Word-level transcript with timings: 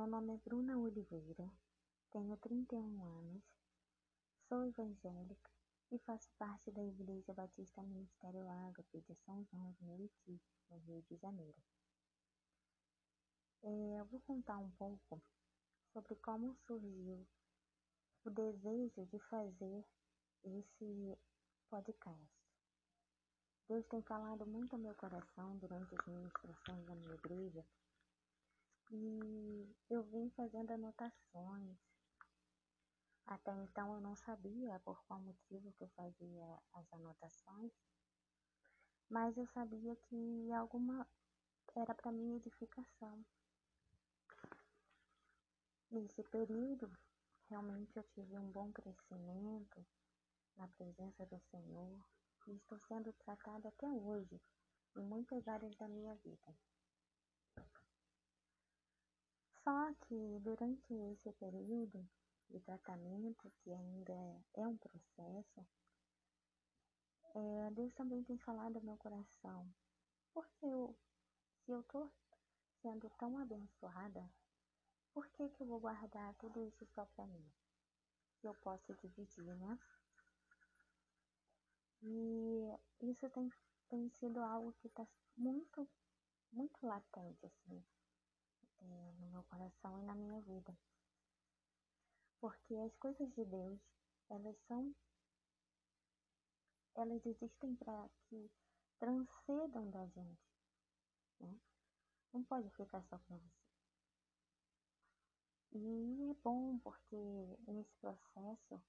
Meu 0.00 0.08
nome 0.08 0.32
é 0.32 0.36
Bruna 0.38 0.78
Oliveira, 0.78 1.52
tenho 2.10 2.34
31 2.38 3.04
anos, 3.04 3.42
sou 4.48 4.64
evangélica 4.64 5.50
e 5.92 5.98
faço 5.98 6.26
parte 6.38 6.70
da 6.70 6.82
Igreja 6.82 7.34
Batista 7.34 7.82
Ministério 7.82 8.48
Ágape 8.48 9.02
de 9.02 9.14
São 9.26 9.44
João 9.44 9.72
de 9.72 9.84
Meriti, 9.84 10.40
no 10.70 10.78
Rio 10.78 11.02
de 11.02 11.16
Janeiro. 11.18 11.62
É, 13.62 14.00
eu 14.00 14.06
vou 14.06 14.20
contar 14.20 14.56
um 14.56 14.70
pouco 14.70 15.20
sobre 15.92 16.16
como 16.16 16.56
surgiu 16.66 17.28
o 18.24 18.30
desejo 18.30 19.04
de 19.04 19.18
fazer 19.28 19.84
esse 20.44 21.18
podcast. 21.68 22.40
Deus 23.68 23.86
tem 23.88 24.00
falado 24.00 24.46
muito 24.46 24.72
ao 24.72 24.80
meu 24.80 24.94
coração 24.94 25.58
durante 25.58 25.94
as 25.94 26.06
ministrações 26.06 26.86
da 26.86 26.94
minha 26.94 27.14
igreja 27.16 27.62
e 28.90 29.76
eu 29.88 30.02
vim 30.04 30.30
fazendo 30.30 30.72
anotações. 30.72 31.78
Até 33.26 33.52
então 33.52 33.94
eu 33.94 34.00
não 34.00 34.16
sabia 34.16 34.80
por 34.80 35.00
qual 35.04 35.20
motivo 35.20 35.72
que 35.72 35.84
eu 35.84 35.88
fazia 35.90 36.62
as 36.72 36.92
anotações, 36.92 37.72
mas 39.08 39.36
eu 39.36 39.46
sabia 39.48 39.94
que 39.96 40.52
alguma 40.52 41.06
era 41.76 41.94
para 41.94 42.10
minha 42.10 42.36
edificação. 42.36 43.24
Nesse 45.90 46.22
período, 46.24 46.90
realmente 47.48 47.96
eu 47.96 48.02
tive 48.14 48.36
um 48.36 48.50
bom 48.50 48.72
crescimento 48.72 49.86
na 50.56 50.66
presença 50.68 51.24
do 51.26 51.38
Senhor 51.50 52.04
e 52.46 52.52
estou 52.56 52.78
sendo 52.80 53.12
tratada 53.12 53.68
até 53.68 53.88
hoje 53.88 54.40
em 54.96 55.04
muitas 55.04 55.46
áreas 55.46 55.76
da 55.76 55.88
minha 55.88 56.14
vida. 56.16 56.56
Só 59.62 59.92
que 60.06 60.38
durante 60.40 60.94
esse 61.12 61.32
período 61.32 62.08
de 62.48 62.60
tratamento, 62.60 63.50
que 63.62 63.72
ainda 63.72 64.42
é 64.54 64.66
um 64.66 64.76
processo, 64.76 65.66
é, 67.34 67.70
Deus 67.72 67.92
também 67.94 68.24
tem 68.24 68.38
falado 68.38 68.76
ao 68.76 68.82
meu 68.82 68.96
coração. 68.96 69.72
Porque 70.32 70.64
eu, 70.64 70.96
se 71.64 71.72
eu 71.72 71.80
estou 71.80 72.10
sendo 72.82 73.10
tão 73.10 73.38
abençoada, 73.38 74.28
por 75.12 75.26
que, 75.28 75.48
que 75.50 75.62
eu 75.62 75.66
vou 75.66 75.80
guardar 75.80 76.34
tudo 76.34 76.62
isso 76.62 76.86
só 76.94 77.04
para 77.04 77.26
mim? 77.26 77.44
Eu 78.42 78.54
posso 78.54 78.94
dividir, 78.94 79.54
né? 79.56 79.78
E 82.02 82.74
isso 83.02 83.28
tem, 83.30 83.52
tem 83.90 84.08
sido 84.18 84.40
algo 84.40 84.72
que 84.80 84.86
está 84.86 85.06
muito, 85.36 85.86
muito 86.50 86.86
latente, 86.86 87.44
assim, 87.44 87.84
é, 88.82 89.12
no 89.18 89.30
meu 89.30 89.42
coração 89.44 89.98
e 89.98 90.02
na 90.02 90.14
minha 90.14 90.40
vida. 90.42 90.76
Porque 92.40 92.74
as 92.76 92.94
coisas 92.96 93.30
de 93.34 93.44
Deus, 93.44 93.78
elas 94.28 94.56
são. 94.66 94.94
Elas 96.94 97.24
existem 97.26 97.76
para 97.76 98.08
que 98.28 98.50
transcendam 98.98 99.90
da 99.90 100.06
gente. 100.06 100.50
Né? 101.38 101.60
Não 102.32 102.42
pode 102.44 102.68
ficar 102.70 103.02
só 103.02 103.18
para 103.18 103.36
você. 103.36 103.60
E 105.72 106.30
é 106.30 106.34
bom 106.42 106.78
porque 106.80 107.16
nesse 107.68 107.94
processo 108.00 108.82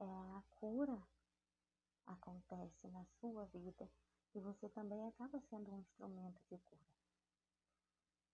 é, 0.00 0.04
a 0.04 0.42
cura 0.56 1.00
acontece 2.06 2.88
na 2.88 3.04
sua 3.20 3.44
vida 3.46 3.88
e 4.34 4.40
você 4.40 4.68
também 4.70 5.06
acaba 5.06 5.40
sendo 5.48 5.72
um 5.72 5.80
instrumento 5.80 6.40
de 6.50 6.58
cura. 6.58 6.97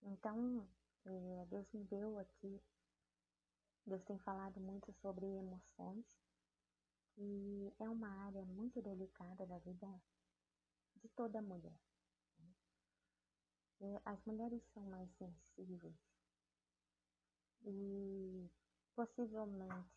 Então, 0.05 0.69
é, 1.07 1.47
Deus 1.47 1.67
me 1.73 1.83
deu 1.85 2.19
aqui, 2.19 2.63
Deus 3.87 4.03
tem 4.05 4.19
falado 4.19 4.61
muito 4.61 4.93
sobre 5.01 5.25
emoções, 5.25 6.05
e 7.17 7.73
é 7.79 7.89
uma 7.89 8.09
área 8.27 8.45
muito 8.45 8.83
delicada 8.83 9.47
da 9.47 9.59
vida 9.59 9.89
de 10.97 11.09
toda 11.11 11.41
mulher. 11.41 11.79
Né? 13.81 14.01
As 14.05 14.23
mulheres 14.25 14.63
são 14.73 14.83
mais 14.85 15.11
sensíveis 15.17 15.97
e 17.63 18.51
possivelmente, 18.95 19.91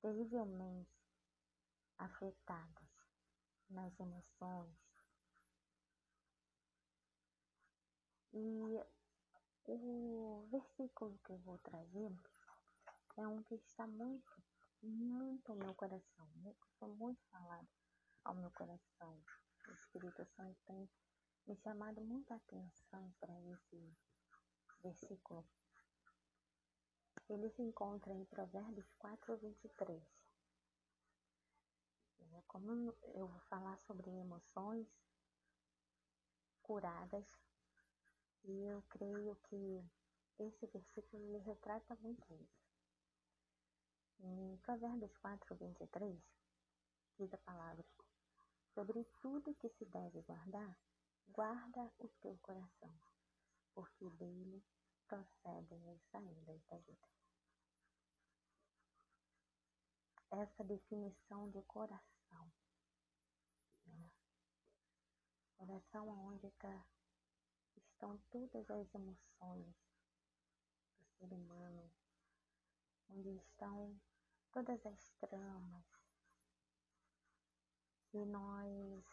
terrivelmente 0.00 0.90
afetadas 1.98 2.88
nas 3.68 3.98
emoções. 4.00 4.76
E 8.32 8.99
o 9.72 10.46
versículo 10.50 11.18
que 11.24 11.32
eu 11.32 11.38
vou 11.38 11.58
trazer 11.58 12.12
é 13.16 13.26
um 13.26 13.42
que 13.42 13.54
está 13.54 13.86
muito, 13.86 14.42
muito 14.82 15.52
ao 15.52 15.58
meu 15.58 15.74
coração, 15.74 16.28
foi 16.78 16.88
muito 16.94 17.22
falado 17.30 17.68
ao 18.24 18.34
meu 18.34 18.50
coração. 18.50 19.22
O 19.68 19.72
Espírito 19.72 20.24
Santo 20.36 20.58
tem 20.66 20.88
me 21.46 21.56
chamado 21.56 22.00
muita 22.00 22.34
atenção 22.34 23.12
para 23.20 23.32
esse 23.52 23.96
versículo 24.82 25.46
ele 27.32 27.48
se 27.50 27.62
encontra 27.62 28.12
em 28.12 28.24
Provérbios 28.24 28.92
4, 28.94 29.36
23. 29.36 30.02
É, 32.18 32.42
como 32.48 32.92
eu 33.14 33.28
vou 33.28 33.40
falar 33.42 33.78
sobre 33.78 34.10
emoções 34.10 34.88
curadas, 36.60 37.26
e 38.44 38.64
eu 38.64 38.82
creio 38.82 39.36
que 39.48 39.84
esse 40.38 40.66
versículo 40.66 41.22
ele 41.22 41.38
retrata 41.38 41.94
muito 41.96 42.32
isso. 42.34 42.60
Em 44.20 44.56
Provérbios 44.58 45.16
4, 45.18 45.54
23, 45.56 46.20
diz 47.18 47.32
a 47.32 47.38
palavra: 47.38 47.84
Sobre 48.74 49.04
tudo 49.20 49.54
que 49.54 49.68
se 49.70 49.84
deve 49.86 50.22
guardar, 50.22 50.78
guarda 51.28 51.92
o 51.98 52.08
teu 52.20 52.36
coração, 52.38 53.00
porque 53.74 54.08
dele 54.10 54.62
procedem 55.06 55.90
as 55.90 56.02
saídas 56.10 56.62
da 56.66 56.78
vida. 56.78 57.08
essa 60.30 60.62
definição 60.64 61.50
de 61.50 61.60
coração. 61.62 62.52
Né? 63.86 64.10
Coração 65.56 66.08
onde 66.26 66.50
tá, 66.52 66.86
estão 68.00 68.16
todas 68.30 68.70
as 68.70 68.94
emoções 68.94 69.76
do 70.96 71.04
ser 71.18 71.34
humano, 71.34 71.90
onde 73.10 73.28
estão 73.36 73.94
todas 74.50 74.86
as 74.86 75.10
tramas 75.20 75.84
que 78.06 78.24
nós 78.24 79.04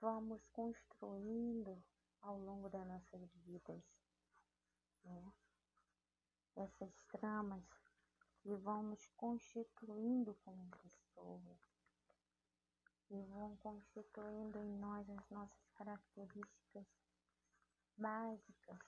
vamos 0.00 0.44
construindo 0.48 1.80
ao 2.20 2.36
longo 2.36 2.68
das 2.68 2.84
nossas 2.84 3.30
vidas. 3.44 3.84
Né? 5.04 5.32
Essas 6.56 7.04
tramas 7.12 7.64
e 8.44 8.56
vão 8.56 8.82
nos 8.82 9.06
constituindo 9.10 10.34
como 10.44 10.68
pessoas 10.82 11.60
e 13.08 13.22
vão 13.22 13.56
constituindo 13.58 14.58
em 14.64 14.78
nós 14.78 15.08
as 15.08 15.30
nossas 15.30 15.70
características 15.76 17.05
básicas, 17.96 18.78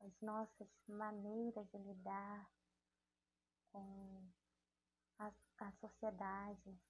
as 0.00 0.20
nossas 0.20 0.68
maneiras 0.88 1.68
de 1.70 1.78
lidar 1.78 2.50
com 3.70 4.28
a, 5.18 5.32
a 5.58 5.72
sociedade, 5.72 6.80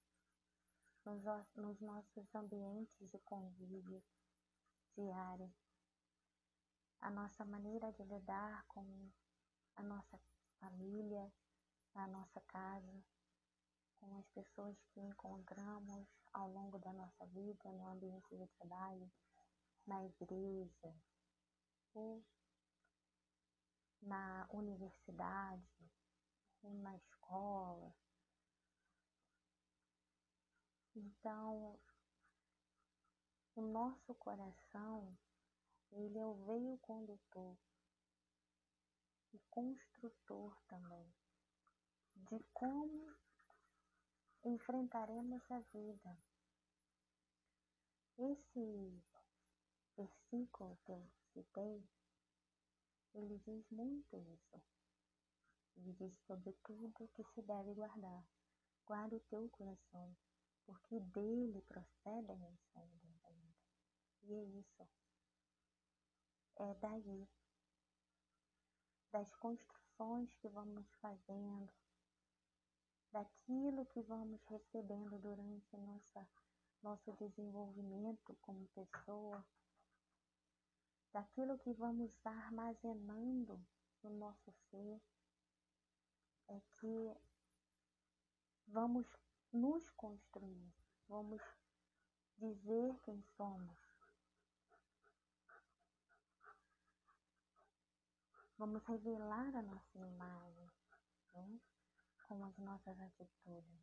nos, 1.05 1.23
nos 1.55 1.81
nossos 1.81 2.35
ambientes 2.35 3.11
de 3.11 3.19
convívio 3.21 4.03
diário, 4.97 5.53
a 7.01 7.11
nossa 7.11 7.45
maneira 7.45 7.93
de 7.93 8.05
lidar 8.05 8.65
com 8.69 9.11
a 9.77 9.83
nossa 9.83 10.19
família, 10.61 11.33
a 11.95 12.07
nossa 12.07 12.41
casa, 12.43 13.05
com 13.99 14.17
as 14.17 14.29
pessoas 14.31 14.77
que 14.93 15.01
encontramos 15.01 16.09
ao 16.33 16.49
longo 16.51 16.79
da 16.79 16.93
nossa 16.93 17.27
vida, 17.27 17.71
no 17.73 17.89
ambiente 17.89 18.37
de 18.37 18.47
trabalho, 18.59 19.11
na 19.87 20.05
igreja, 20.05 20.95
ou 21.95 22.25
na 24.01 24.47
universidade, 24.51 25.91
ou 26.63 26.75
na 26.75 26.97
escola. 26.97 27.95
Então, 30.95 31.79
o 33.55 33.63
nosso 33.63 34.15
coração, 34.15 35.17
ele 35.93 36.19
é 36.19 36.27
o 36.27 36.35
veio 36.47 36.79
condutor 36.79 37.57
e 39.33 39.39
construtor 39.51 40.57
também 40.69 41.13
de 42.15 42.39
como 42.53 43.15
enfrentaremos 44.45 45.43
a 45.51 45.61
vida. 45.61 46.19
Esse 48.19 49.03
versículo 50.05 50.79
que 50.85 50.93
eu 50.93 51.03
citei 51.33 51.83
ele 53.15 53.39
diz 53.41 53.71
muito 53.71 54.17
isso. 54.17 54.63
Ele 55.77 55.93
diz 55.93 56.19
sobre 56.27 56.53
tudo 56.65 57.09
que 57.15 57.25
se 57.35 57.43
deve 57.43 57.75
guardar. 57.75 58.25
Guarda 58.87 59.17
o 59.17 59.21
teu 59.21 59.49
coração, 59.51 60.17
porque 60.65 60.99
dele 60.99 61.61
procedem 61.63 62.47
as 62.47 62.59
saídas 62.73 63.21
da 63.23 63.31
vida. 63.31 63.57
E 64.23 64.35
é 64.35 64.45
isso. 64.45 64.89
É 66.57 66.75
daí, 66.75 67.29
das 69.11 69.35
construções 69.37 70.35
que 70.37 70.49
vamos 70.49 70.87
fazendo, 71.01 71.71
daquilo 73.11 73.85
que 73.87 74.01
vamos 74.03 74.41
recebendo 74.45 75.19
durante 75.19 75.77
nossa, 75.77 76.29
nosso 76.83 77.13
desenvolvimento 77.13 78.35
como 78.41 78.67
pessoa, 78.69 79.45
daquilo 81.13 81.59
que 81.59 81.73
vamos 81.75 82.11
armazenando 82.25 83.65
no 84.03 84.11
nosso 84.11 84.53
ser, 84.71 85.01
é 86.49 86.61
que 86.79 87.15
vamos 88.67 89.07
nos 89.53 89.89
construir, 89.91 90.73
vamos 91.09 91.43
dizer 92.39 92.99
quem 93.03 93.23
somos. 93.37 93.79
Vamos 98.59 98.85
revelar 98.85 99.57
a 99.57 99.63
nossa 99.63 99.99
imagem 99.99 100.71
né? 101.35 101.61
com 102.29 102.45
as 102.45 102.57
nossas 102.59 102.99
atitudes. 103.01 103.83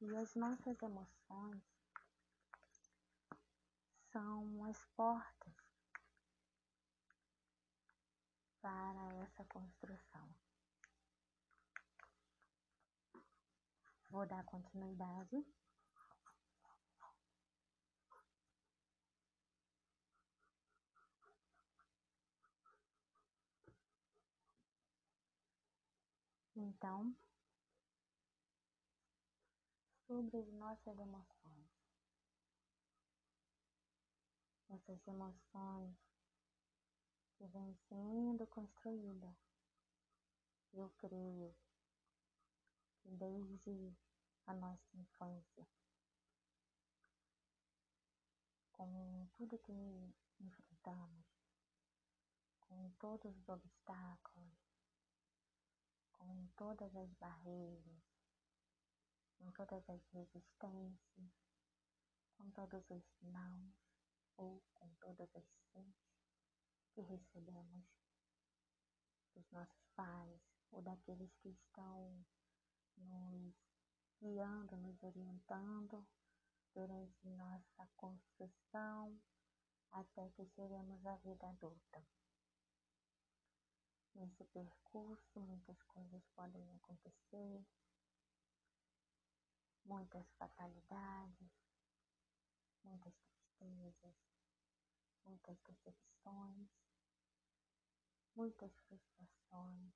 E 0.00 0.16
as 0.16 0.34
nossas 0.34 0.80
emoções 0.82 1.62
são 4.14 4.64
as 4.64 4.78
portas 4.96 5.52
para 8.60 9.12
essa 9.24 9.44
construção. 9.46 10.32
Vou 14.10 14.24
dar 14.24 14.44
continuidade. 14.44 15.44
Então, 26.54 27.12
sobre 30.06 30.38
as 30.38 30.52
nossas 30.52 30.96
emoções. 31.00 31.33
Essas 34.74 35.06
emoções 35.06 35.96
que 37.36 37.46
vêm 37.46 37.76
sendo 37.88 38.44
construídas. 38.48 39.36
Eu 40.72 40.90
creio 40.98 41.54
que 42.98 43.08
desde 43.12 43.96
a 44.46 44.52
nossa 44.54 44.96
infância, 44.96 45.68
com 48.72 49.28
tudo 49.36 49.60
que 49.60 49.72
enfrentamos, 50.40 51.24
com 52.58 52.90
todos 52.98 53.32
os 53.32 53.48
obstáculos, 53.48 54.58
com 56.14 56.48
todas 56.56 56.96
as 56.96 57.14
barreiras, 57.14 58.02
com 59.38 59.52
todas 59.52 59.88
as 59.88 60.04
resistências, 60.08 61.30
com 62.36 62.50
todos 62.50 62.90
os 62.90 63.04
não 63.22 63.83
ou 64.36 64.62
com 64.74 64.88
todas 65.00 65.34
as 65.36 65.44
sim 65.72 65.94
que 66.92 67.00
recebemos 67.00 67.84
dos 69.34 69.50
nossos 69.50 69.86
pais 69.94 70.40
ou 70.70 70.82
daqueles 70.82 71.34
que 71.36 71.48
estão 71.48 72.24
nos 72.96 73.54
guiando, 74.20 74.76
nos 74.76 75.02
orientando 75.02 76.06
durante 76.72 77.28
nossa 77.28 77.86
construção 77.96 79.20
até 79.90 80.28
que 80.30 80.44
cheguemos 80.46 81.04
à 81.06 81.16
vida 81.16 81.48
adulta. 81.48 82.04
Nesse 84.14 84.44
percurso, 84.44 85.40
muitas 85.40 85.80
coisas 85.84 86.24
podem 86.36 86.72
acontecer, 86.74 87.66
muitas 89.84 90.26
fatalidades, 90.38 91.50
muitas 92.84 93.14
tristezas, 93.58 94.14
muitas 95.24 95.58
decepções, 95.62 96.68
muitas 98.34 98.72
frustrações, 98.80 99.92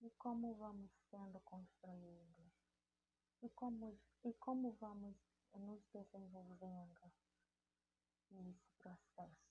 e 0.00 0.10
como 0.10 0.54
vamos 0.54 0.90
sendo 1.10 1.40
construídos 1.40 2.52
e 3.42 3.48
como, 3.50 3.98
e 4.24 4.32
como 4.34 4.72
vamos 4.74 5.16
nos 5.54 5.82
desenvolvendo 5.92 7.12
nesse 8.30 8.70
processo. 8.78 9.48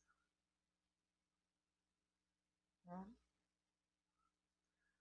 Né? 2.85 3.15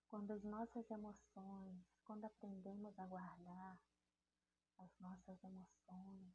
Quando 0.09 0.33
as 0.33 0.43
nossas 0.43 0.91
emoções, 0.91 1.85
quando 2.05 2.25
aprendemos 2.25 2.99
a 2.99 3.07
guardar 3.07 3.79
as 4.79 4.99
nossas 4.99 5.43
emoções, 5.45 6.35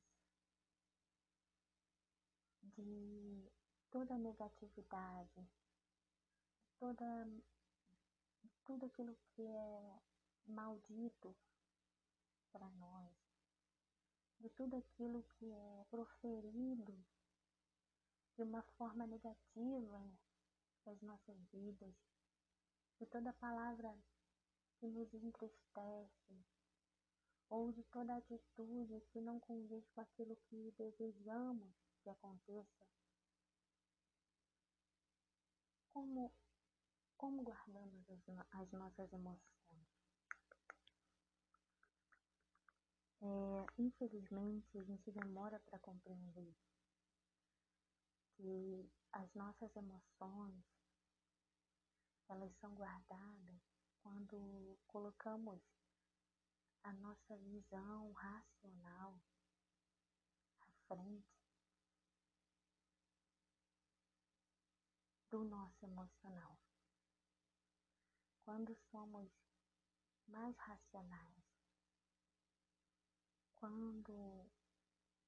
de 2.63 3.51
toda 3.89 4.17
negatividade, 4.17 5.47
toda 6.79 7.27
tudo 8.63 8.85
aquilo 8.85 9.15
que 9.35 9.41
é 9.41 9.99
maldito 10.47 11.35
para 12.51 12.69
nós, 12.71 13.11
de 14.39 14.49
tudo 14.49 14.77
aquilo 14.77 15.23
que 15.23 15.51
é 15.51 15.85
proferido 15.89 16.97
de 18.35 18.43
uma 18.43 18.61
forma 18.77 19.05
negativa 19.05 20.01
das 20.85 21.01
nossas 21.01 21.37
vidas, 21.51 21.93
de 22.99 23.05
toda 23.07 23.33
palavra 23.33 23.95
que 24.77 24.87
nos 24.87 25.13
entristece, 25.13 26.45
ou 27.49 27.71
de 27.71 27.83
toda 27.83 28.15
atitude 28.15 29.01
que 29.11 29.19
não 29.19 29.39
condiz 29.39 29.85
com 29.89 30.01
aquilo 30.01 30.35
que 30.47 30.71
desejamos 30.77 31.80
que 32.01 32.09
aconteça. 32.09 32.87
Como 35.93 36.31
como 37.17 37.43
guardamos 37.43 38.09
as, 38.09 38.19
as 38.51 38.71
nossas 38.71 39.13
emoções? 39.13 39.51
É, 43.21 43.65
infelizmente, 43.77 44.75
a 44.79 44.83
gente 44.83 45.11
demora 45.11 45.59
para 45.59 45.77
compreender 45.77 46.55
que 48.35 48.89
as 49.11 49.31
nossas 49.35 49.75
emoções 49.75 50.63
elas 52.27 52.51
são 52.59 52.73
guardadas 52.73 53.61
quando 54.01 54.79
colocamos 54.87 55.61
a 56.83 56.93
nossa 56.93 57.37
visão 57.37 58.11
racional 58.13 59.21
à 60.61 60.71
frente 60.87 61.40
do 65.31 65.45
nosso 65.45 65.85
emocional. 65.85 66.59
Quando 68.43 68.75
somos 68.91 69.31
mais 70.27 70.57
racionais, 70.57 71.43
quando 73.55 74.51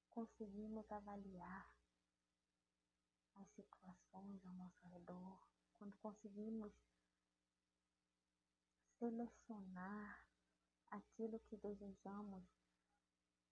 conseguimos 0.09 0.91
avaliar 0.91 1.73
as 3.35 3.47
situações 3.51 4.45
ao 4.45 4.53
nosso 4.55 4.85
redor, 4.87 5.39
quando 5.77 5.95
conseguimos 5.97 6.73
selecionar 8.99 10.27
aquilo 10.91 11.39
que 11.39 11.55
desejamos 11.57 12.43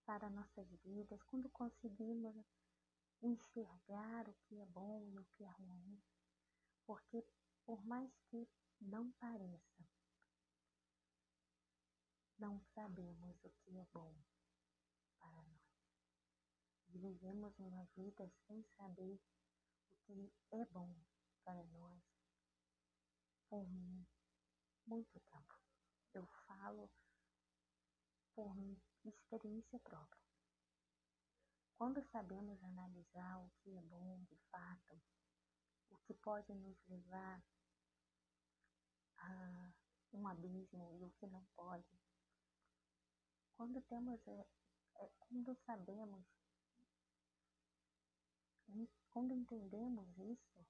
para 0.05 0.29
nossas 0.29 0.67
vidas, 0.83 1.23
quando 1.23 1.49
conseguimos 1.49 2.35
enxergar 3.21 4.27
o 4.27 4.33
que 4.33 4.59
é 4.59 4.65
bom 4.65 5.07
e 5.07 5.17
o 5.17 5.25
que 5.25 5.43
é 5.43 5.49
ruim, 5.51 6.01
porque 6.91 7.25
por 7.65 7.81
mais 7.85 8.11
que 8.29 8.45
não 8.81 9.13
pareça. 9.13 9.87
Não 12.37 12.59
sabemos 12.75 13.41
o 13.45 13.49
que 13.49 13.77
é 13.77 13.85
bom 13.93 14.13
para 15.17 15.41
nós. 15.43 15.61
Vivemos 16.89 17.57
uma 17.59 17.85
vida 17.95 18.29
sem 18.45 18.61
saber 18.75 19.21
o 19.89 19.95
que 20.05 20.33
é 20.51 20.65
bom 20.65 20.93
para 21.45 21.63
nós 21.67 22.03
por 23.47 23.65
muito 24.85 25.17
tempo. 25.21 25.55
Eu 26.13 26.27
falo 26.45 26.91
por 28.35 28.53
experiência 29.05 29.79
própria. 29.79 30.21
Quando 31.77 32.03
sabemos 32.09 32.61
analisar 32.61 33.39
o 33.39 33.49
que 33.61 33.77
é 33.77 33.81
bom 33.83 34.21
de 34.25 34.35
fato, 34.51 35.01
o 35.91 35.97
que 36.05 36.13
pode 36.13 36.53
nos 36.53 36.77
levar 36.87 37.43
a 39.17 39.71
um 40.13 40.27
abismo 40.27 40.91
e 40.99 41.05
o 41.05 41.11
que 41.11 41.27
não 41.27 41.43
pode. 41.55 41.99
Quando 43.55 43.81
temos, 43.83 44.27
é, 44.27 44.47
é, 44.95 45.09
quando 45.19 45.55
sabemos, 45.65 46.25
quando 49.09 49.33
entendemos 49.33 50.07
isso, 50.17 50.65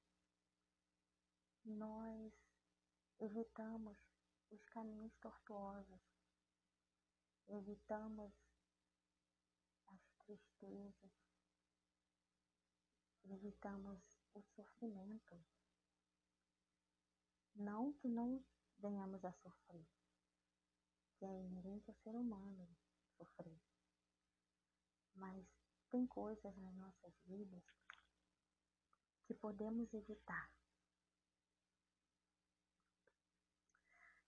nós 1.64 2.34
evitamos 3.20 3.98
os 4.50 4.64
caminhos 4.66 5.16
tortuosos, 5.18 6.02
evitamos 7.48 8.34
as 9.88 10.12
tristezas, 10.18 11.12
evitamos 13.26 14.11
o 14.34 14.42
sofrimento. 14.56 15.44
Não 17.56 17.94
que 17.94 18.08
não 18.08 18.44
venhamos 18.80 19.24
a 19.24 19.32
sofrer, 19.34 19.88
que 21.18 21.26
é 21.26 21.42
inerente 21.42 21.90
ao 21.90 21.96
ser 21.98 22.16
humano 22.16 22.68
sofrer. 23.18 23.62
Mas 25.14 25.46
tem 25.90 26.08
coisas 26.08 26.58
nas 26.58 26.76
nossas 26.76 27.14
vidas 27.26 27.64
que 29.26 29.34
podemos 29.34 29.94
evitar. 29.94 30.52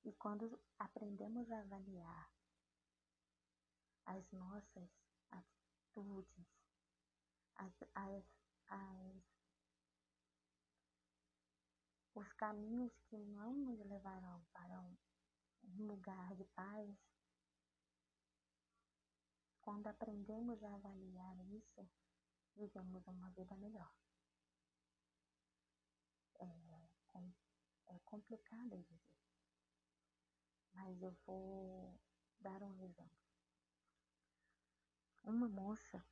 E 0.06 0.12
quando 0.14 0.62
aprendemos 0.78 1.50
a 1.50 1.62
avaliar 1.62 2.30
as 4.06 4.32
nossas 4.32 4.90
atitudes, 5.32 6.48
as, 7.56 7.74
as, 7.96 8.24
as, 8.68 9.33
os 12.16 12.32
caminhos 12.34 12.92
que 13.08 13.18
não 13.18 13.54
nos 13.54 13.80
levarão 13.86 14.44
para 14.54 14.80
um, 14.82 14.98
lugar 15.78 16.36
de 16.36 16.44
paz, 16.46 16.96
quando 19.62 19.88
aprendemos 19.88 20.62
a 20.64 20.76
avaliar 20.76 21.38
isso, 21.52 21.90
vivemos 22.56 23.06
uma 23.08 23.30
vida 23.32 23.56
melhor. 23.58 23.92
É, 26.40 27.34
é 27.88 28.00
complicado 28.06 28.78
dizer 28.78 29.14
mas 30.74 31.02
eu 31.02 31.16
vou 31.26 32.00
dar 32.40 32.62
um 32.62 32.84
exemplo. 32.84 33.24
Uma 35.24 35.48
moça, 35.48 36.06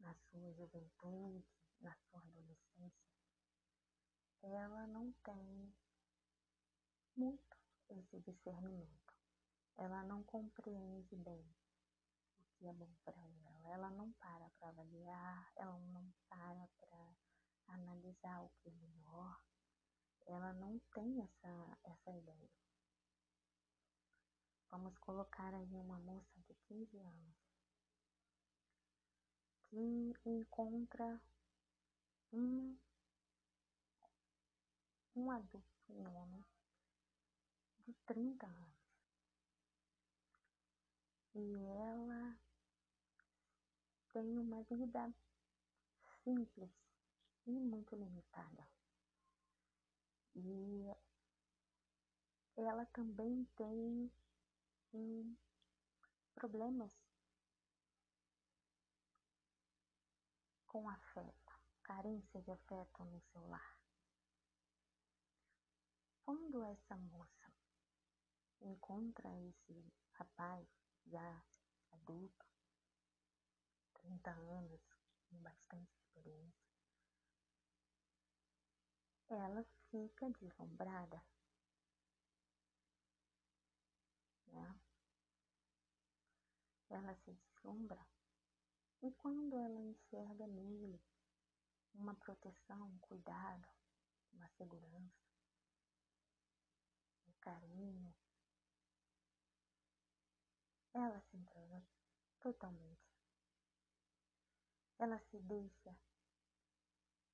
na 0.00 0.14
sua 0.14 0.52
juventude, 0.52 1.44
na 1.80 1.94
sua 1.94 2.20
adolescência, 2.20 3.07
ela 4.42 4.86
não 4.86 5.12
tem 5.24 5.74
muito 7.16 7.56
esse 7.88 8.20
discernimento. 8.20 9.14
Ela 9.76 10.02
não 10.04 10.22
compreende 10.24 11.16
bem 11.16 11.44
o 12.38 12.44
que 12.58 12.66
é 12.66 12.72
bom 12.72 12.90
para 13.04 13.20
ela. 13.20 13.68
Ela 13.68 13.90
não 13.90 14.12
para 14.12 14.48
para 14.58 14.68
avaliar, 14.68 15.52
ela 15.56 15.78
não 15.78 16.12
para 16.28 16.68
para 16.80 17.16
analisar 17.68 18.42
o 18.42 18.50
que 18.60 18.68
é 18.68 18.72
melhor 18.72 19.38
ela 20.28 20.52
não 20.52 20.78
tem 20.94 21.22
essa, 21.22 21.78
essa 21.84 22.10
ideia. 22.10 22.50
Vamos 24.70 24.96
colocar 24.98 25.54
aí 25.54 25.74
uma 25.74 25.98
moça 26.00 26.38
de 26.46 26.54
15 26.68 26.98
anos 26.98 27.36
que 29.70 30.14
encontra 30.26 31.20
um, 32.32 32.76
um 35.18 35.32
adulto, 35.32 35.92
um 35.92 36.16
homem 36.16 36.44
de 37.80 37.92
30 38.06 38.46
anos. 38.46 38.78
E 41.34 41.54
ela 41.56 42.38
tem 44.12 44.38
uma 44.38 44.62
vida 44.62 45.12
simples 46.22 46.70
e 47.46 47.50
muito 47.50 47.96
limitada. 47.96 48.68
E 50.36 50.86
ela 52.56 52.86
também 52.86 53.44
tem 53.56 54.12
um, 54.92 55.36
problemas 56.34 56.92
com 60.68 60.88
afeto, 60.88 61.58
carência 61.82 62.40
de 62.42 62.52
afeto 62.52 63.04
no 63.04 63.20
seu 63.32 63.48
lar. 63.48 63.77
Quando 66.28 66.62
essa 66.62 66.94
moça 66.94 67.50
encontra 68.60 69.30
esse 69.48 69.90
rapaz 70.12 70.68
já 71.06 71.42
adulto, 71.90 72.46
30 73.94 74.30
anos, 74.30 74.82
com 75.30 75.38
bastante 75.38 75.90
experiência, 75.96 76.68
ela 79.30 79.64
fica 79.90 80.28
deslumbrada. 80.32 81.24
Né? 84.48 84.80
Ela 86.90 87.14
se 87.24 87.32
deslumbra. 87.32 88.06
E 89.00 89.10
quando 89.12 89.56
ela 89.56 89.80
enxerga 89.80 90.46
nele 90.46 91.02
uma 91.94 92.14
proteção, 92.16 92.86
um 92.86 92.98
cuidado, 92.98 93.66
uma 94.34 94.48
segurança, 94.58 95.27
carinho, 97.48 98.14
ela 100.92 101.18
se 101.22 101.36
entrega 101.38 101.82
totalmente. 102.40 103.08
Ela 104.98 105.18
se 105.30 105.38
deixa 105.38 105.96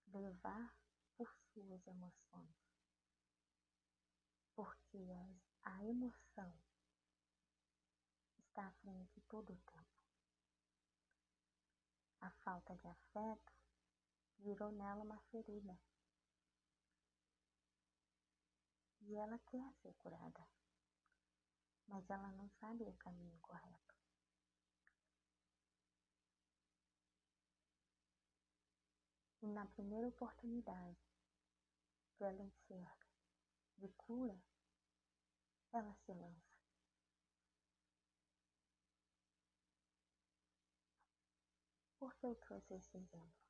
levar 0.06 0.72
por 1.16 1.28
suas 1.52 1.84
emoções. 1.88 2.54
Porque 4.54 5.04
a 5.64 5.84
emoção 5.84 6.56
está 8.38 8.68
à 8.68 8.72
frente 8.72 9.20
todo 9.22 9.52
o 9.52 9.56
tempo. 9.56 10.04
A 12.20 12.30
falta 12.30 12.76
de 12.76 12.86
afeto 12.86 13.52
virou 14.38 14.70
nela 14.70 15.02
uma 15.02 15.18
ferida. 15.32 15.76
E 19.06 19.16
ela 19.16 19.38
quer 19.38 19.72
ser 19.82 19.92
curada, 19.98 20.46
mas 21.86 22.08
ela 22.08 22.32
não 22.32 22.48
sabe 22.48 22.84
o 22.84 22.92
caminho 22.94 23.38
correto. 23.42 23.94
E 29.42 29.46
na 29.46 29.66
primeira 29.66 30.08
oportunidade 30.08 30.96
que 32.16 32.24
ela 32.24 32.42
enxerga 32.42 33.06
de 33.76 33.88
cura, 33.90 34.42
ela 35.70 35.94
se 35.94 36.12
lança. 36.14 36.54
Por 41.98 42.14
que 42.14 42.26
eu 42.26 42.34
trouxe 42.36 42.74
esse 42.74 42.96
exemplo? 42.96 43.43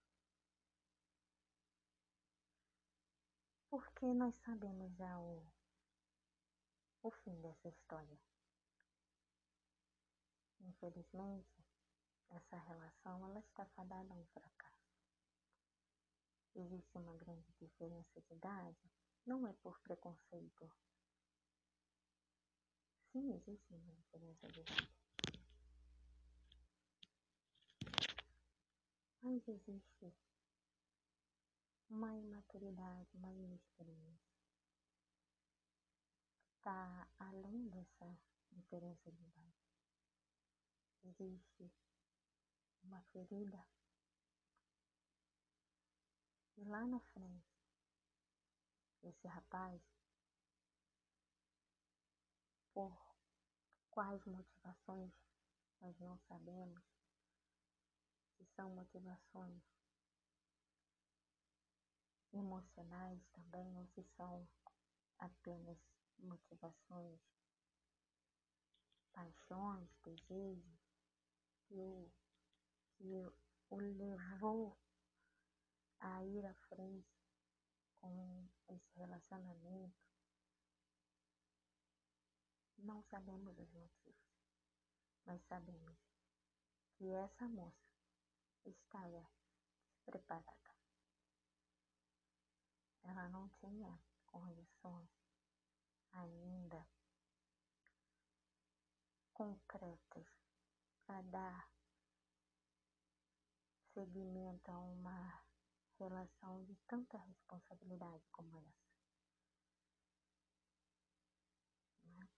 Porque 3.75 4.07
nós 4.15 4.33
sabemos 4.45 4.95
já 4.95 5.19
o, 5.19 5.45
o 7.03 7.11
fim 7.11 7.35
dessa 7.41 7.69
história. 7.69 8.17
Infelizmente, 10.61 11.67
essa 12.31 12.57
relação 12.57 13.25
ela 13.27 13.41
está 13.41 13.67
fadada 13.75 14.15
a 14.15 14.17
um 14.17 14.25
fracasso 14.27 14.85
existe 16.55 16.97
uma 16.97 17.17
grande 17.17 17.53
diferença 17.61 18.21
de 18.21 18.35
idade, 18.35 18.93
não 19.27 19.45
é 19.45 19.53
por 19.55 19.77
preconceito. 19.81 20.71
Sim, 23.11 23.35
existe 23.35 23.75
uma 23.75 23.93
diferença 23.93 24.47
de 24.53 24.61
idade. 24.61 24.89
Mas 29.21 29.49
existe 29.49 30.15
uma 31.95 32.13
imaturidade, 32.13 33.09
uma 33.15 33.31
inexperiência. 33.31 34.35
Está 36.57 37.09
além 37.21 37.69
dessa 37.69 38.19
diferença 38.51 39.13
de 39.13 39.23
idade. 39.23 39.55
Existe 41.05 41.73
uma 42.83 43.01
ferida 43.13 43.65
e 46.57 46.65
lá 46.65 46.85
na 46.85 46.99
frente, 46.99 47.63
esse 49.05 49.29
rapaz, 49.29 49.81
por 52.73 52.93
quais 53.91 54.25
motivações 54.25 55.13
nós 55.81 55.97
não 56.01 56.19
sabemos, 56.27 56.83
se 58.37 58.45
são 58.57 58.71
motivações 58.71 59.74
emocionais 62.35 63.21
também, 63.33 63.71
não 63.73 63.87
se 63.89 64.03
são 64.17 64.47
apenas 65.19 65.79
motivações, 66.19 67.21
paixões, 69.13 69.89
desejos, 70.05 70.81
que 71.69 72.13
que 72.97 73.33
o 73.71 73.77
levou 73.77 74.79
a 76.01 76.25
ir 76.25 76.47
à 76.47 76.55
frente 76.69 77.09
com 78.01 78.49
esse 78.69 78.99
relacionamento. 78.99 79.95
Não 82.79 83.03
sabemos 83.03 83.59
os 83.59 83.73
motivos, 83.73 84.37
mas 85.25 85.43
sabemos 85.45 85.97
que 86.97 87.09
essa 87.11 87.49
moça 87.49 87.89
estava 88.65 89.27
preparada. 90.05 90.74
Ela 93.05 93.29
não 93.29 93.49
tinha 93.51 93.99
condições 94.27 95.11
ainda 96.13 96.87
concretas 99.33 100.27
para 101.07 101.21
dar 101.23 101.69
seguimento 103.93 104.71
a 104.71 104.79
uma 104.79 105.45
relação 105.99 106.65
de 106.65 106.75
tanta 106.89 107.19
responsabilidade 107.19 108.25
como 108.31 108.59
essa. 108.59 108.95
Né? 112.05 112.29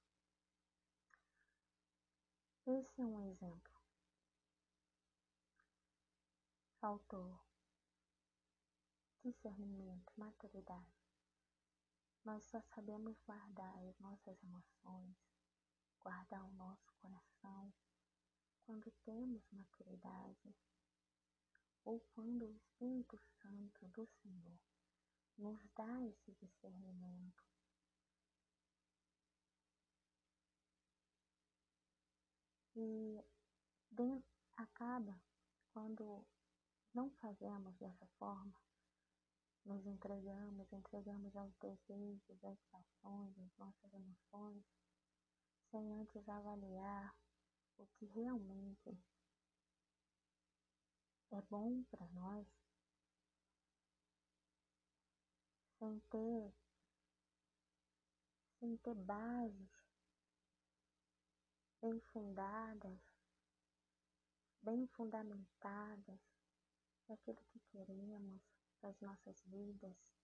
Esse 2.66 3.00
é 3.00 3.04
um 3.06 3.20
exemplo. 3.30 3.72
Faltou 6.80 7.45
discernimento, 9.26 10.12
maturidade. 10.16 11.04
Nós 12.24 12.44
só 12.44 12.60
sabemos 12.74 13.18
guardar 13.26 13.76
as 13.84 13.98
nossas 13.98 14.40
emoções, 14.42 15.16
guardar 16.00 16.44
o 16.44 16.52
nosso 16.52 16.92
coração 16.94 17.72
quando 18.64 18.90
temos 19.04 19.42
maturidade 19.50 20.54
ou 21.84 22.00
quando 22.14 22.46
o 22.46 22.52
Espírito 22.52 23.18
Santo 23.40 23.88
do 23.88 24.06
Senhor 24.06 24.58
nos 25.38 25.58
dá 25.74 26.02
esse 26.04 26.32
discernimento. 26.32 27.44
E 32.76 33.24
acaba 34.56 35.18
quando 35.72 36.26
não 36.94 37.10
fazemos 37.10 37.74
dessa 37.76 38.06
forma, 38.18 38.65
nos 39.66 39.84
entregamos, 39.84 40.72
entregamos 40.72 41.36
aos 41.36 41.52
desejos, 41.56 42.44
às 42.44 42.62
paixões, 42.70 43.36
às 43.38 43.56
nossas 43.56 43.92
emoções, 43.92 44.64
sem 45.70 45.92
antes 45.94 46.28
avaliar 46.28 47.14
o 47.76 47.86
que 47.86 48.06
realmente 48.06 48.96
é 51.32 51.42
bom 51.50 51.82
para 51.90 52.06
nós, 52.08 52.46
sem 55.78 55.98
ter, 56.10 56.54
sem 58.60 58.76
ter 58.76 58.94
bases 58.94 59.86
bem 61.80 62.00
fundadas, 62.12 63.00
bem 64.62 64.86
fundamentadas 64.86 66.20
daquilo 67.08 67.44
que 67.52 67.60
queremos 67.70 68.55
das 68.80 69.00
nossas 69.00 69.42
vidas. 69.46 70.16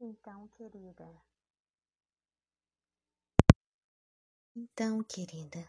Então, 0.00 0.46
querida. 0.48 1.08
Então, 4.56 5.02
querida, 5.02 5.66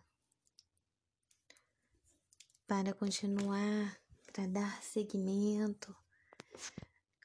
para 2.68 2.94
continuar, 2.94 4.00
para 4.34 4.48
dar 4.48 4.82
seguimento, 4.82 5.96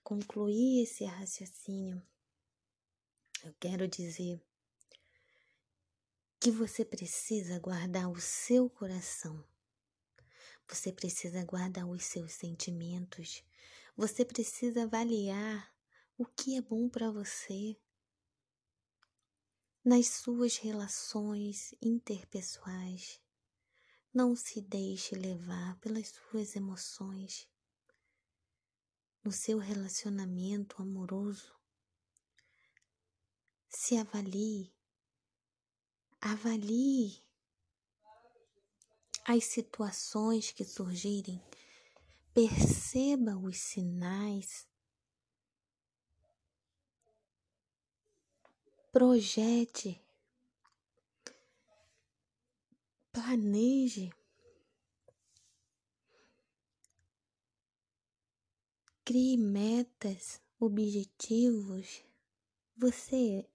concluir 0.05 0.83
esse 0.83 1.05
raciocínio, 1.05 2.03
eu 3.43 3.55
quero 3.59 3.89
dizer 3.89 4.39
que 6.39 6.51
você 6.51 6.85
precisa 6.85 7.59
guardar 7.59 8.11
o 8.11 8.21
seu 8.21 8.69
coração. 8.69 9.43
Você 10.69 10.93
precisa 10.93 11.45
guardar 11.45 11.87
os 11.87 12.05
seus 12.05 12.33
sentimentos. 12.33 13.43
Você 13.97 14.25
precisa 14.25 14.85
avaliar 14.85 15.75
o 16.19 16.27
que 16.27 16.57
é 16.57 16.61
bom 16.61 16.89
para 16.89 17.11
você 17.11 17.77
nas 19.85 20.07
suas 20.07 20.59
relações 20.59 21.75
interpessoais. 21.81 23.21
Não 24.13 24.35
se 24.35 24.61
deixe 24.61 25.15
levar 25.15 25.79
pelas 25.79 26.09
suas 26.09 26.57
emoções. 26.57 27.49
No 29.23 29.31
seu 29.31 29.59
relacionamento 29.59 30.83
amoroso, 30.83 31.55
se 33.69 33.97
avalie, 33.97 34.75
avalie 36.21 37.23
as 39.25 39.45
situações 39.45 40.51
que 40.51 40.65
surgirem, 40.65 41.41
perceba 42.35 43.37
os 43.37 43.59
sinais. 43.59 44.67
Projete, 48.91 50.03
planeje, 53.13 54.11
crie 59.05 59.37
metas, 59.37 60.41
objetivos. 60.59 62.05
Você 62.77 63.49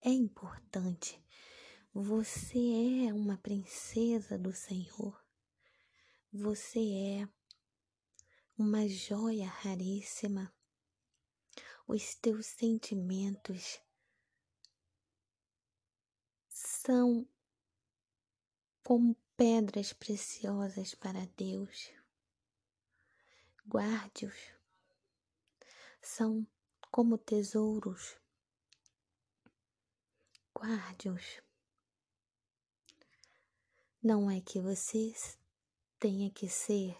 é 0.00 0.10
importante. 0.10 1.22
Você 1.92 3.06
é 3.08 3.14
uma 3.14 3.38
princesa 3.38 4.36
do 4.36 4.52
Senhor. 4.52 5.24
Você 6.32 6.80
é 6.80 7.28
uma 8.58 8.88
joia 8.88 9.46
raríssima. 9.46 10.52
Os 11.86 12.16
teus 12.16 12.46
sentimentos 12.46 13.80
são 16.48 17.28
como 18.84 19.16
pedras 19.36 19.94
preciosas 19.94 20.94
para 20.94 21.26
Deus. 21.36 21.90
Guarde-os. 23.66 24.52
São 26.02 26.46
como 26.90 27.16
tesouros. 27.16 28.16
Guarde-os. 30.54 31.42
Não 34.02 34.30
é 34.30 34.40
que 34.42 34.60
você 34.60 35.14
tenha 35.98 36.30
que 36.30 36.46
ser 36.46 36.94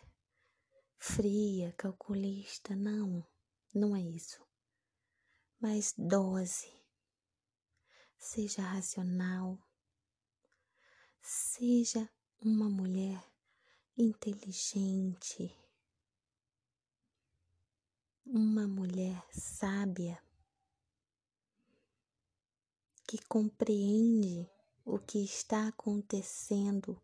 fria, 0.99 1.71
calculista, 1.75 2.75
não, 2.75 3.23
não 3.75 3.95
é 3.95 4.01
isso. 4.01 4.43
Mas 5.61 5.95
dose, 5.99 6.73
seja 8.17 8.63
racional, 8.63 9.59
Seja 11.27 12.07
uma 12.39 12.69
mulher 12.69 13.19
inteligente, 13.97 15.57
uma 18.27 18.69
mulher 18.69 19.25
sábia 19.33 20.23
que 23.09 23.17
compreende 23.25 24.47
o 24.85 24.99
que 24.99 25.25
está 25.25 25.69
acontecendo 25.69 27.03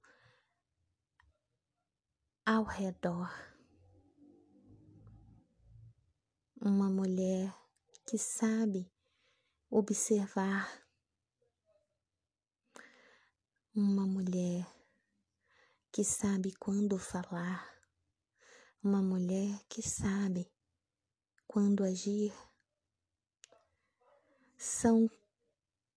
ao 2.45 2.65
redor. 2.65 3.31
Uma 6.61 6.91
mulher 6.91 7.57
que 8.05 8.19
sabe 8.19 8.93
observar 9.71 10.90
uma 13.75 14.05
mulher 14.05 14.67
que 15.93 16.03
sabe 16.03 16.53
quando 16.57 16.99
falar, 16.99 17.73
uma 18.83 19.01
mulher 19.01 19.63
que 19.69 19.81
sabe 19.81 20.51
quando 21.47 21.85
agir. 21.85 22.35
São 24.59 25.09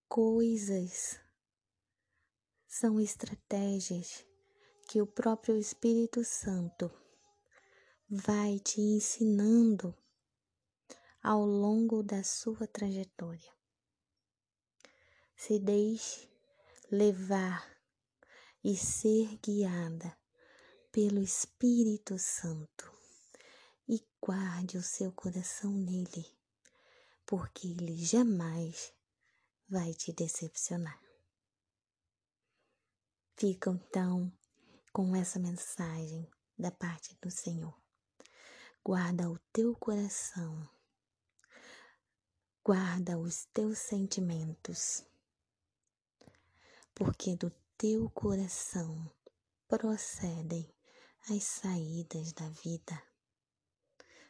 coisas, 0.07 1.19
são 2.67 2.99
estratégias 2.99 4.23
que 4.87 5.01
o 5.01 5.07
próprio 5.07 5.57
Espírito 5.57 6.23
Santo 6.23 6.91
vai 8.07 8.59
te 8.59 8.79
ensinando 8.79 9.97
ao 11.23 11.43
longo 11.43 12.03
da 12.03 12.23
sua 12.23 12.67
trajetória. 12.67 13.51
Se 15.35 15.57
deixe 15.57 16.32
levar 16.93 17.67
e 18.63 18.77
ser 18.77 19.39
guiada 19.39 20.15
pelo 20.91 21.23
Espírito 21.23 22.19
Santo 22.19 22.93
e 23.89 23.99
guarde 24.21 24.77
o 24.77 24.83
seu 24.83 25.11
coração 25.11 25.71
nele, 25.71 26.23
porque 27.25 27.69
ele 27.69 27.95
jamais 27.95 28.93
vai 29.67 29.91
te 29.95 30.13
decepcionar. 30.13 31.01
Fica 33.37 33.71
então 33.71 34.31
com 34.91 35.15
essa 35.15 35.39
mensagem 35.39 36.29
da 36.55 36.69
parte 36.69 37.17
do 37.19 37.31
Senhor. 37.31 37.75
Guarda 38.85 39.31
o 39.31 39.39
teu 39.51 39.75
coração, 39.77 40.69
guarda 42.63 43.17
os 43.17 43.45
teus 43.45 43.79
sentimentos, 43.79 45.03
porque 46.95 47.35
do 47.35 47.49
teu 47.77 48.09
coração 48.09 49.11
procedem 49.67 50.71
as 51.29 51.43
saídas 51.43 52.33
da 52.33 52.47
vida. 52.49 53.01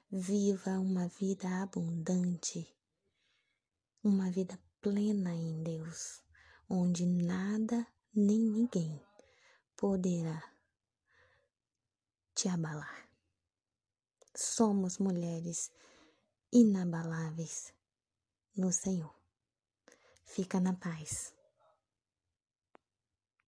Viva 0.09 0.79
uma 0.79 1.07
vida 1.07 1.47
abundante, 1.61 2.71
uma 4.03 4.29
vida 4.29 4.59
plena 4.79 5.33
em 5.33 5.63
Deus, 5.63 6.23
onde 6.69 7.05
nada 7.05 7.87
nem 8.13 8.39
ninguém 8.39 9.01
poderá 9.75 10.53
te 12.35 12.47
abalar. 12.47 13.09
Somos 14.35 14.97
mulheres 14.97 15.71
inabaláveis 16.51 17.73
no 18.55 18.71
Senhor. 18.71 19.13
Fica 20.25 20.59
na 20.59 20.73
paz. 20.73 21.33